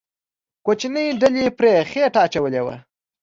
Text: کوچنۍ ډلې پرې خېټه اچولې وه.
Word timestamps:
کوچنۍ 0.65 1.07
ډلې 1.21 1.45
پرې 1.57 1.73
خېټه 1.89 2.19
اچولې 2.25 2.61
وه. 2.65 2.75